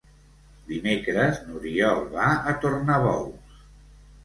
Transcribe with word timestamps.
Dimecres 0.71 1.37
n'Oriol 1.51 2.03
va 2.17 2.33
a 2.51 2.57
Tornabous. 2.67 3.65